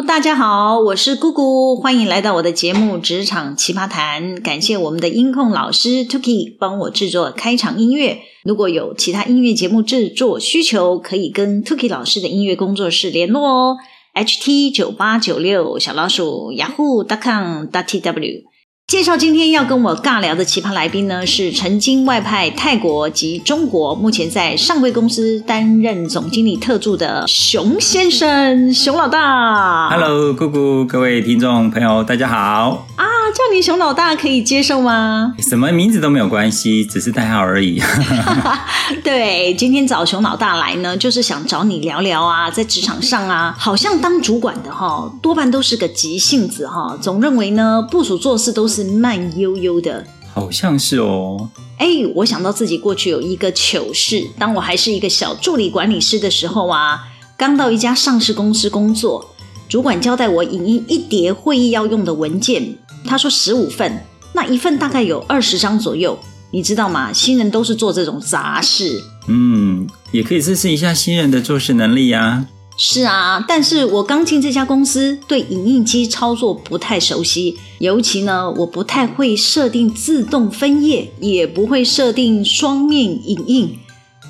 [0.00, 4.36] 大家好，我是姑姑，欢迎来到我的节目《职场奇葩谈》。
[4.42, 8.18] 感谢我们的音控老师 Tuki 帮我制作开场音乐。
[8.42, 13.76] 如果有其他音乐节目制作需求，可以跟 Tuki 老师的音乐工作室联络哦。
[14.14, 18.44] ht 九八九六小老鼠 yahoo.com.tw
[18.86, 29.88] 介绍今天要跟我尬聊的奇葩来宾呢，是曾经外派泰国及中国，目前在上柜公司担任总经理特助的熊先生，熊老大。
[29.88, 32.86] Hello，姑姑，各位听众朋友，大家好。
[33.02, 35.34] 啊，叫你熊老大可以接受吗？
[35.40, 37.82] 什么名字都没有关系，只是代号而已。
[39.02, 48.92] 对，今天找熊老大来呢，就是想找你聊聊啊，在职场上啊，好像当主管的哈，多半都是个急性子哈，总认为呢，部署做事都是。
[48.92, 51.48] 慢悠悠的，好像是哦。
[51.78, 54.28] 哎，我想到自己过去有一个糗事。
[54.38, 57.00] 当我还是一个小助理管理师的时候啊，
[57.36, 59.34] 刚到一家上市公司工作，
[59.68, 66.18] 主管交代我影印一叠会议要用的文件，他说十五份，那一份大概有二十张左右。
[66.54, 67.10] 你知道吗？
[67.10, 69.02] 新人都是做这种杂事。
[69.26, 72.44] 嗯，也可以测试一下新人的做事能力呀。
[72.76, 83.78] 是啊，但是我刚进这家公司，对影印机操作不太熟悉，尤其呢，我不太会设定自动分页，也不会设定双面影印，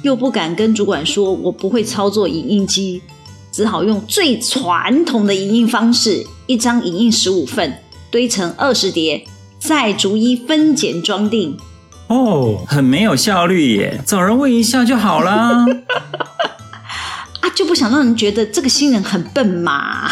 [0.03, 3.03] 又不敢跟主管说我不会操作影印机，
[3.51, 7.79] 只好用最传统的影印方式，一张影印十五份，
[8.13, 9.25] 堆成二十叠，
[9.59, 11.57] 再逐一分拣装订。
[12.09, 15.65] 哦，很没有效率耶，找人问一下就好啦。
[17.41, 20.11] 啊，就不想让人觉得这个新人很笨嘛，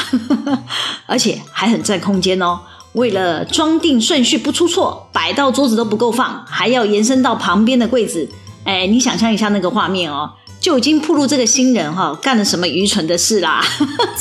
[1.04, 2.60] 而且还很占空间哦。
[2.94, 8.26] 为了装订顺序不出错，摆到桌子都不够放，还要延伸到旁边的柜子。
[8.64, 13.62] 哎，你想象一下那个画面哦，就已经暴露这个新人哈、哦、干了什么愚蠢的事啦！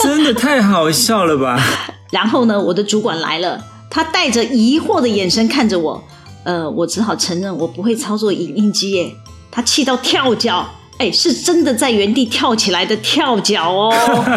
[0.03, 1.58] 真的太好笑了吧？
[2.11, 6.04] 然后呢，我的主管来了，他带着疑惑的眼神看着我，
[6.44, 9.16] 呃，我只好承认我不会操作影印机耶。
[9.52, 10.70] 他气到跳脚。
[10.99, 13.89] 哎，是真的在原地跳起来的跳脚哦！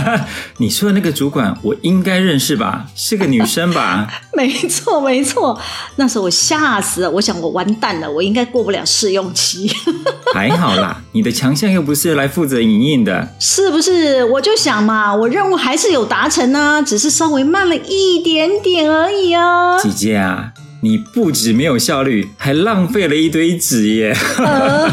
[0.59, 2.87] 你说的那个主管，我应该认识吧？
[2.95, 4.09] 是个女生吧？
[4.33, 5.61] 没错，没错。
[5.97, 9.69] 那时候我吓死了，我想我完蛋了，我应该过不了试用期。
[10.33, 14.23] 还好啦，你的强项又不是来负责影印的，是不是？
[14.23, 19.77] 我就想嘛，我任务还是有达成呢，只是稍微慢了一点点而已啊。
[19.83, 20.53] 姐姐啊，
[20.83, 24.17] 你不止没有效率，还浪费了一堆纸耶。
[24.39, 24.89] 呃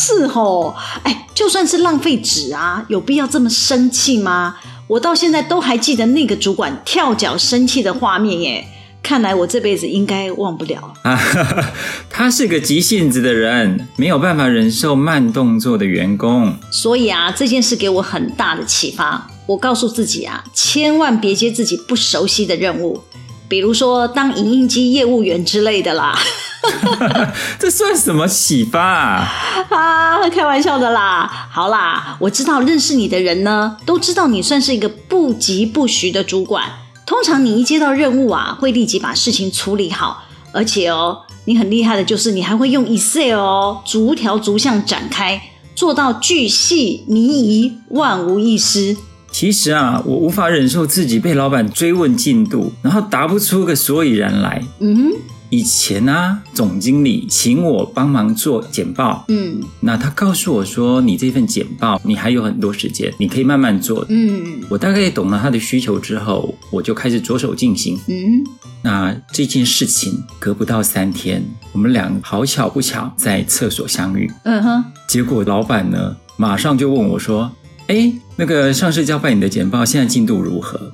[0.00, 4.54] 是吼，哎，就算是浪费纸啊，有必要这么生气吗？
[4.86, 8.64] 我到现在都还记得那个主管跳脚生气的画面耶。
[9.02, 11.18] 看来我这辈子应该忘不了啊。
[12.08, 16.54] 他是个急性子的人，没有办法忍受慢动作的员工。
[16.70, 19.28] 所以啊，这件事给我很大的启发。
[19.46, 23.02] 我告诉自己啊，千万别接自己不熟悉的任务，
[23.48, 26.16] 比如说当影印机业务员之类的啦。
[27.58, 29.28] 这算什么启发啊？
[29.70, 31.48] 啊，开玩笑的啦。
[31.50, 36.64] 好啦，我知道认识你的人呢，都知道你算是一个不疾不徐的主管。
[37.06, 40.24] 通常你一接到任务啊，会立即把事情处理好。
[40.52, 45.40] 而且哦，你很厉害的就是你还会用 Excel 哦，逐条逐项展开，
[45.74, 48.96] 做到巨细靡遗，万无一失。
[49.30, 54.62] 其实啊，我无法忍受自己被老板追问进度，然后答不出个所以然来。
[54.80, 55.12] 嗯哼。
[55.50, 68.44] 以前呢、啊，总经理请我帮忙做简报，嗯，那他告诉我说，你这份简报你还有很多时间，你可以慢慢做，嗯，我大概懂了他的需求之后，我就开始着手进行，嗯，
[68.82, 71.42] 那这件事情隔不到三天，
[71.72, 77.50] 我们俩好巧不巧在厕所相遇，嗯哼，结果老板呢马上就问我说，
[77.86, 80.92] 哎，那个上市交办你的简报现在进度如何？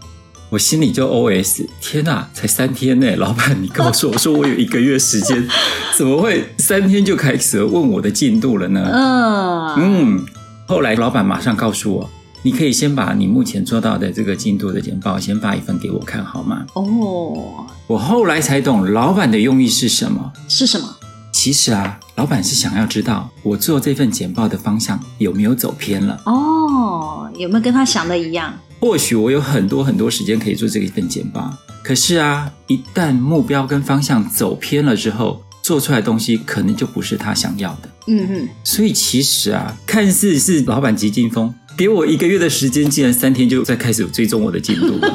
[0.54, 3.10] 我心里就 OS：天哪，才三天呢！
[3.19, 5.44] 老板，你告诉我 说我有一个月时间，
[5.98, 8.89] 怎么会三天就开始问我的进度了呢？
[8.95, 9.74] 嗯
[10.15, 10.24] 嗯。
[10.68, 12.09] 后来老板马上告诉我，
[12.42, 16.65] 你可以先把你目前做到的这个进度的简报先发一份给我看好吗？
[16.74, 17.66] 哦。
[17.89, 20.33] 我后来才懂老板的用意是什么？
[20.48, 20.89] 是什么？
[21.33, 26.16] 其实啊，老板是想要知道我做这份简报的方向有没有走偏了。
[26.27, 28.54] 哦，有没有跟他想的一样？
[28.84, 31.51] 或许我有很多很多时间可以做这个一份简报，
[31.83, 37.89] 可是啊，一旦目标跟方向走偏了之后，做出来的东西可能就不是他想要的。
[38.09, 45.01] 嗯嗯，所以其实啊，看似是老板急惊风，给我一个月的时间，竟然三天就在开始追踪我的进度。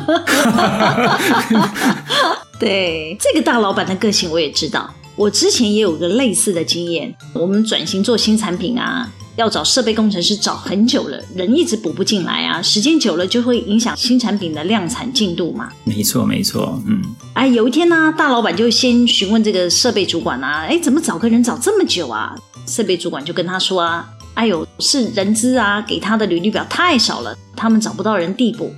[2.59, 7.13] 对，这个大老板的个性我也知道，我之前也有个类似的经验。
[7.33, 9.13] 我们转型做新产品啊。
[9.39, 15.69] 要找设备工程师找很久了，人一直补不进来啊，时间久了就会影响新产品的量产进度嘛。
[15.85, 17.01] 没错，没错，嗯。
[17.35, 22.35] 哎，有一天呢、啊，大老板就先询问这个设备主管啊，哎，怎么找个人找这么久啊？
[22.67, 28.69] 设备主管就跟他说啊，哎呦，是人资啊，给他的履历表太少了，他们找不到人递补。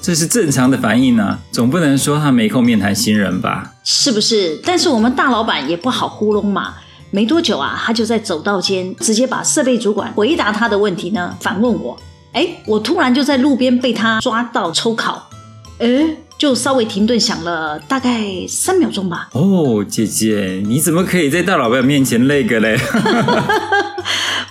[0.00, 3.74] 这是正常的反应啊，总不能说他没空面谈新人吧？
[3.82, 4.60] 是不是？
[4.64, 6.74] 但是我们大老板也不好糊弄嘛。
[7.10, 11.96] 没多久啊，他就在走道间直接把设备主管回答他的问题呢反问我。
[12.32, 15.28] 哎，我突然就在路边被他抓到抽考，
[15.78, 15.88] 哎，
[16.38, 19.28] 就稍微停顿想了大概三秒钟吧。
[19.32, 22.78] 哦，姐姐，你怎么可以在大老板面前那个嘞？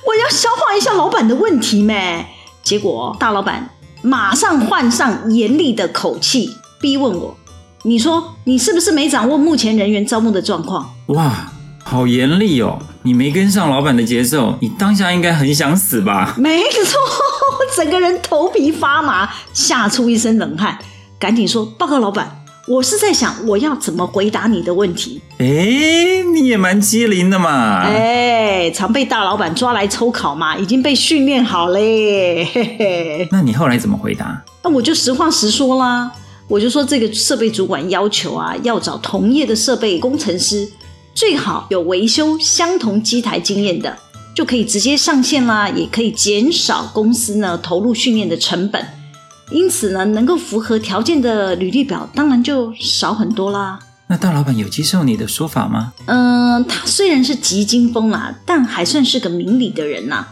[0.06, 2.26] 我要消化一下老板的问题咩。
[2.62, 3.70] 结果大老板
[4.02, 7.38] 马上换上严厉的口气逼问我
[7.84, 11.50] ：“你说你是不是没掌握目前人员招募的状况？”哇！
[11.90, 12.78] 好严厉哦！
[13.02, 16.36] 你没跟上老板的节奏，你当下应该很想死吧？
[16.38, 20.78] 没错，我整个人头皮发麻，吓出一身冷汗，
[21.18, 27.82] 赶紧说：“报告老板，我是在想我要怎么回答你的问题。”哎，你也蛮机灵的嘛！
[27.82, 32.48] 哎，常被大老板抓来抽考嘛，已经被训练好嘞。
[32.54, 34.44] 嘿嘿，那你后来怎么回答？
[34.64, 36.12] 那我就实话实说啦，
[36.48, 40.70] 我就说这个设备主管要求啊，要找同业的设备工程师。
[41.14, 43.98] 最好有维修相同机台经验的，
[44.34, 48.86] 就可以直接上线啦，也可以减少公司呢投入训练的成本。
[49.52, 53.80] 因此呢，能够符合条件的履历表当然就少很多啦。
[54.08, 55.94] 那大老板有接受你的说法吗？
[56.06, 60.26] 嗯、呃，他虽然是急惊风啦，但还算是个明理的人呐。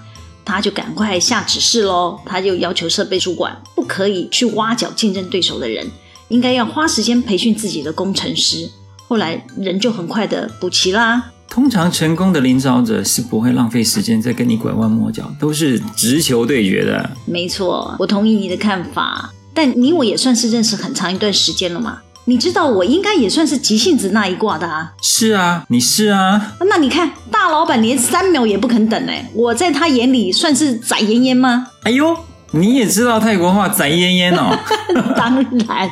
[0.45, 5.85] 他就赶快下指示喽，他就要求设备主管不可以去挖角竞争对手的人，
[6.30, 8.69] 应该要花时间培训自己的工程师。
[9.07, 11.31] 后来人就很快的补齐啦。
[11.50, 17.09] 通常成功的领导者是不会浪费时间在跟你拐弯抹角，都是直球对决的。
[17.25, 19.33] 没错，我同意你的看法。
[19.54, 22.00] 但你我也算是认识很长一段时间了嘛？
[22.25, 24.92] 你知道我应该也算是急性子那一挂的啊。
[25.01, 26.56] 是啊，你是啊。
[26.69, 31.68] 那你看大老板连三秒也不肯等哎，我在他眼里算是宰烟烟吗？
[31.83, 32.15] 哎呦！
[32.51, 34.57] 你也知道泰国话宅烟烟哦？
[35.15, 35.89] 当然，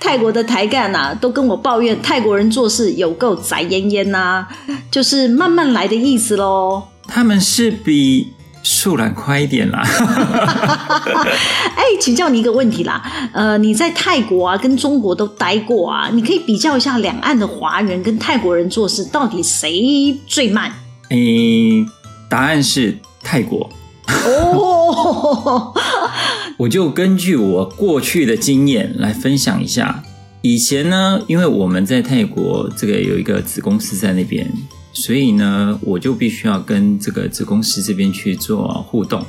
[0.00, 4.44] 泰国的台干呐，都跟我抱怨泰国人做事有够宅烟烟呐，
[4.90, 6.82] 就是慢慢来的意思喽。
[7.06, 8.32] 他们是比
[8.64, 9.80] 树懒快一点啦。
[11.76, 13.02] 哎，请教你一个问题啦，
[13.32, 20.72] 呃，你在泰国啊，跟中国都待过啊，你可以比较一下两岸的华人跟泰国人做事到底谁最慢？
[21.10, 21.16] 哎，
[22.28, 23.70] 答案是泰国。
[24.26, 25.72] 哦，
[26.58, 30.02] 我就根据我过去的经验来分享一下。
[30.40, 34.50] 以前呢，因为我们在泰国这个有一个子公司在那边，
[34.92, 39.24] 所以呢，我就必须要跟这个子公司这边去做互动。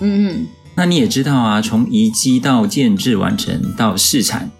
[0.00, 4.50] 嗯嗯，那你也知道啊，从移机到建制完成到试产，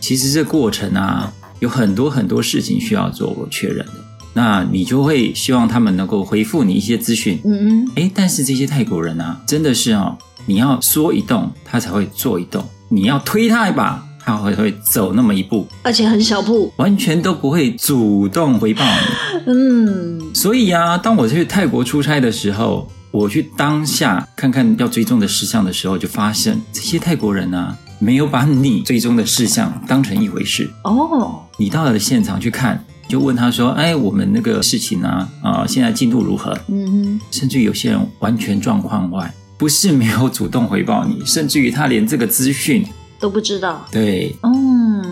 [0.00, 4.07] 其实这过程啊，有很多很多事情需要做我确认的。
[4.34, 10.16] 那你就会希望他们能够回复你一些资讯，嗯嗯，哎，但是这些泰国人啊，真的是哦，
[10.46, 19.42] 你要说一动，他才会做一动；你要推他一把，他会会走那么一步，而且很小步，完全都不会主动回报你。
[19.52, 30.70] 嗯，所以啊，当我去泰国出差的时候，我去当下看看要追踪的事项的时候，就发现这些泰国人啊，没有把你追踪的事项当成一回事。
[30.84, 32.84] 哦，你到了现场去看。
[33.08, 35.08] 就问他说：“哎，我们那个事情呢？
[35.42, 36.52] 啊、呃，现在进度如何？
[36.68, 36.84] 嗯
[37.16, 42.86] 嗯，甚至有些人完全状况外，不是没有主动回报你，甚至于他连这个资讯
[43.18, 43.86] 都不知道。
[43.90, 45.02] 对，嗯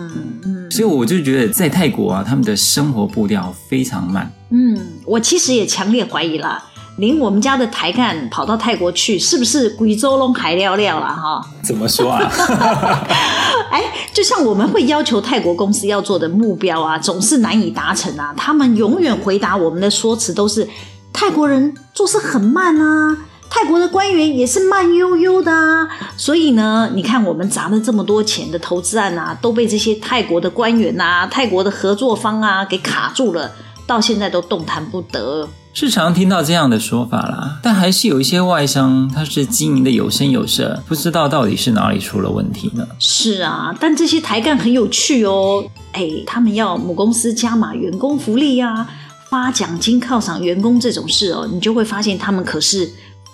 [0.45, 4.31] 嗯，所以我就觉得在泰国啊，他们的生活步调非常慢。
[4.51, 6.63] 嗯，我其实也强烈怀疑啦。
[6.97, 11.41] 连我们家的台干跑到泰国去，是不是贵州龙海料料了哈？
[11.63, 12.19] 怎么说啊？
[13.69, 18.33] 哎，就像我们会要求泰国公司要做的目标啊，总是难以达成啊。
[18.35, 20.67] 他们永远回答我们的说辞都是
[21.13, 25.87] 泰国人做事很慢啊，泰国的官员也是慢悠悠的啊。
[26.17, 33.51] 所以呢，你看我们砸了这么多钱的投资案啊，都被这些泰国的官员啊、泰国的合作方啊给卡住了，
[33.85, 35.47] 到现在都动弹不得。
[35.79, 42.83] 是常听到这样的说法啦，但还是有一些外商，他是经营的有声有色，不知道到底是哪里出了问题呢？
[42.97, 48.89] 是啊，但这些台干很有趣哦，哎，他们要母公司加码员工福利啊，
[49.29, 52.89] 发奖金犒赏员工这种事哦，你就会发现他们可是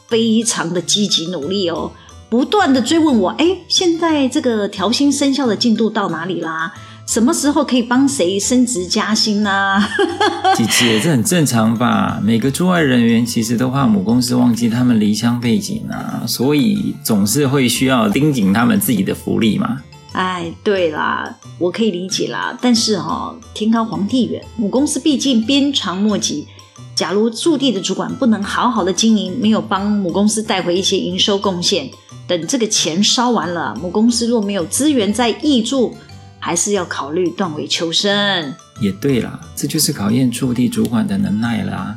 [0.09, 1.89] 非常的积极努力哦，
[2.29, 6.73] 不断的追问我，哎，现在这个调薪生效的进度到哪里啦？
[7.05, 9.87] 什么时候可以帮谁升职加薪啊？
[10.55, 12.19] 姐姐，这很正常吧？
[12.23, 19.81] 每个驻外人员其实都怕母公司忘记他们离乡背景啊，所以总是会需要盯紧他们自己的福利嘛。
[20.13, 22.57] 哎，对啦，我可以理解啦。
[22.61, 26.47] 但是哈、哦，天高皇帝远，母公司毕竟鞭长莫及。
[26.95, 31.89] 假如驻地的主管不能好好的经营，没有帮母公司带回一些营收贡献，
[32.27, 35.95] 等这个钱烧完了，母公司若没有资源再挹注，
[36.45, 38.53] 还是要考虑断尾求生。
[38.81, 41.95] 也对啦，这就是考验驻地主管的能耐啦。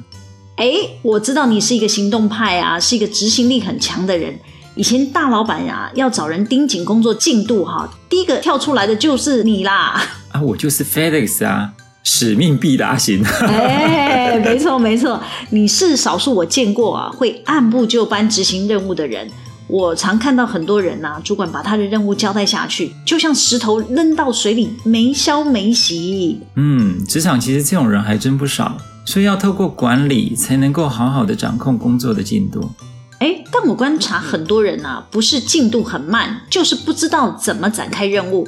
[0.55, 0.73] 哎，
[1.03, 4.38] 我知道你是一个行动派啊，是一个执行力很强的人。
[4.76, 10.00] 以前大老板呀、啊，要找人盯紧工作进度哈，第一个跳出来的就是你啦。
[10.31, 11.73] 啊，我就是 FedEx 啊，
[12.05, 13.25] 使命必达型。
[13.25, 19.29] 哎，没错没错，你是少数我见过啊会按部就班执行任务的人。
[19.68, 26.40] 我常看到很多人呐、啊，主管把他的任务交代下去，就像石头扔到水里，没消没息。
[26.54, 32.70] 嗯，职场其实这种人还真不少，所以要透过管理才能够好好的掌控工作的进度。
[33.18, 38.46] 哎，但我观察很多人啊，不是进度很慢，就是不知道怎么展开任务，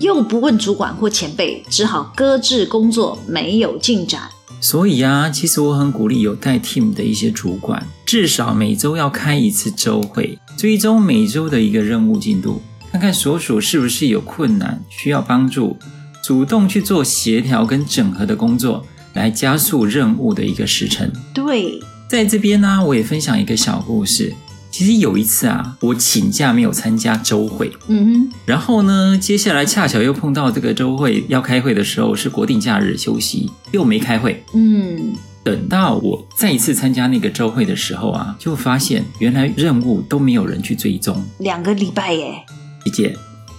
[0.00, 4.22] 又不问主管或前辈，只好搁置工作，没有进展。
[4.60, 12.60] 所以啊，其实我很鼓励有带 team 的一些主管，至少每周要开一次周会，追踪每周的一个任务进度，
[12.90, 15.76] 看看所属是不是有困难需要帮助，
[16.20, 18.84] 主动去做协调跟整合的工作，
[19.14, 21.08] 来加速任务的一个时程。
[21.32, 21.78] 对。
[22.08, 24.34] 在这边呢，我也分享一个小故事。
[24.72, 35.12] 其实有一次啊，我请假没有参加周会，嗯哼，然后呢，接下来恰巧又碰到这个周会要开会的时候，是国定假日休息，又没开会，嗯。
[35.44, 41.24] 等到我再一次参加那个周会的时候啊，就发现原来任务都没有人去追踪。
[41.38, 42.44] 两个礼拜耶，
[42.84, 43.16] 姐姐，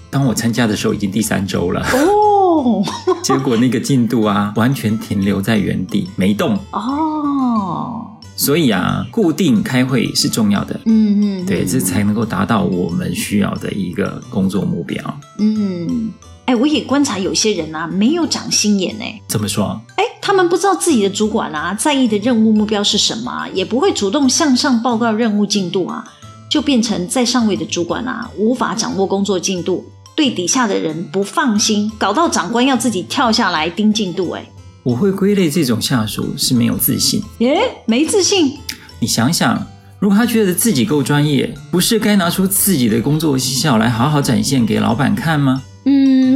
[0.09, 2.83] 当我参加的时候已经第三周了哦，
[3.23, 8.05] 结果那个进度啊，完全停留在原地没动哦。
[8.35, 15.19] 所以啊，固定开会是重要的，嗯嗯，对，这才能够达到我们需要的一个工作目标。
[15.39, 16.09] 嗯，
[16.45, 19.03] 哎，我也观察有些人啊，没有长心眼呢。
[19.27, 19.81] 怎么说？
[19.97, 26.03] 哎，他们不知道自己的主管啊，在意的任务目标是什么，也不会主动向上报告任务进度啊，
[26.47, 29.83] 就变成在上位的主管啊，无法掌握工作进度，
[30.15, 34.45] 对底下的人不放心，搞到长官要自己跳下来盯进度，哎。
[34.83, 37.23] 我会归类这种下属是没有自信。
[37.39, 38.55] 耶，没自信？
[38.99, 39.65] 你想想，
[39.97, 45.63] 如果他觉得自己够专业，不是该拿出自己的工作绩效来好好展现给老板看吗？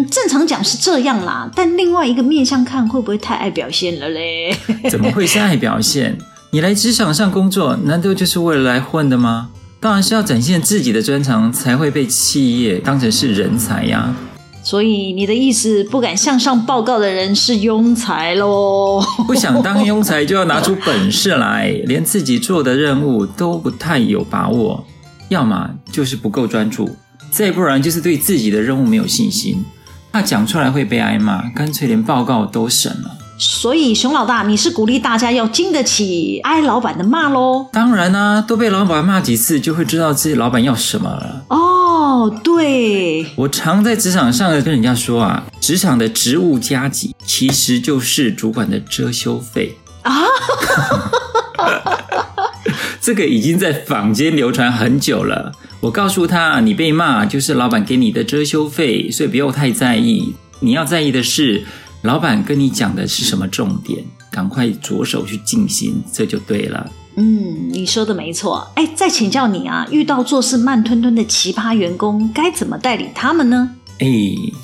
[0.04, 4.56] 嗯，正常讲是这样啦，但另外一个面向看，会不会太爱表现了嘞？
[4.90, 6.18] 怎么会是爱表现？
[6.52, 9.50] 你来职场上工作，难道就是为了来混的吗？
[9.80, 14.16] 当然是要展现自己的专长，才会被企业当成是人才呀。
[14.64, 19.04] 所以你的意思，不敢向上报告的人是庸才喽？
[19.28, 24.86] 不想当庸才，就要拿出本事来，连自己做的任务都不太有把握，
[25.28, 26.90] 要么就是不够专注，
[27.30, 29.66] 再不然就是对自己的任务没有信心，
[30.14, 33.18] 怕讲出来会被挨骂，干脆连报告都省了。
[33.40, 37.68] 所以熊老大，你是鼓励大家要经得起挨老板的骂喽？
[37.74, 41.44] 当然啦、啊，都被老板骂几次，就会知道自己老板要什么了。
[41.50, 50.14] 哦，对，我常在职场上跟人家说啊，职场的职务加级其实就是主管的遮羞费啊。
[53.02, 55.52] 这个已经在坊间流传很久了。
[55.84, 60.34] 我告诉他，你被骂就是老板给你的遮羞费，所以不要太在意。
[60.62, 61.66] 你要在意的是。
[62.04, 64.04] 老板跟你讲的是什么重点？
[64.30, 66.90] 赶快着手去进行，这就对了。
[67.16, 68.70] 嗯，你说的没错。
[68.76, 73.70] 哎，再请教你啊，遇到做事慢吞吞的奇葩员工，该怎么代理他们呢？
[74.00, 74.08] 哎，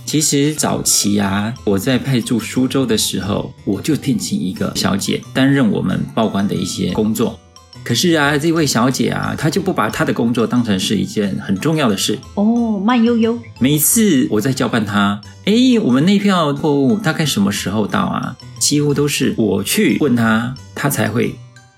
[0.05, 7.39] 其实早期啊，我在派驻苏州的时候，我就聘请一个小姐担任我们报关的一些工作。
[7.83, 13.37] 可是啊，这位小姐啊，她就不把她的工作当成是一件很重要的事哦，慢悠悠。
[13.59, 18.35] 每次我在交办她，哎，我们那票货物大概什么时候到啊？
[18.59, 21.35] 几乎都是我去问她，她才会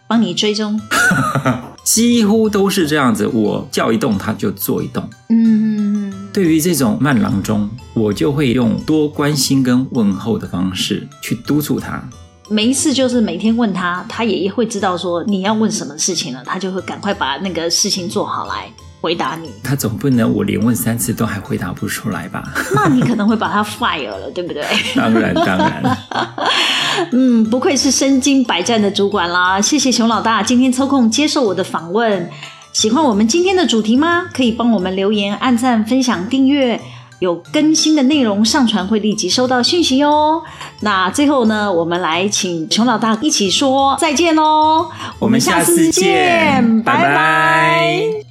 [0.07, 0.79] 帮你追踪。
[1.83, 5.09] 几乎都是这样子，我叫一动，她就做一动。
[5.29, 12.03] 嗯，对于这种慢郎中，我就会用多关心跟问候的方式去督促她。
[12.51, 19.49] 没事，就是每天问他，他也会知道说你要问什么事情了，他就会赶快把那个事情做好来回答你。
[19.63, 22.43] 他总不能我连问三次都还回答不出来吧？
[22.75, 24.63] 那你可能会把他 fire 了，对不对？
[24.95, 25.97] 当然，当然。
[27.13, 29.59] 嗯，不愧是身经百战的主管啦！
[29.61, 32.29] 谢谢熊老大今天抽空接受我的访问。
[32.73, 34.27] 喜欢我们今天的主题吗？
[34.33, 36.79] 可以帮我们留言、按赞、分享、订阅。
[37.21, 40.41] 有更新的内容上传会立即收到讯息哦。
[40.81, 44.87] 那最后呢，我们来请熊老大一起说再见喽！
[45.19, 47.03] 我们下次见，拜拜。
[47.03, 48.30] 拜拜。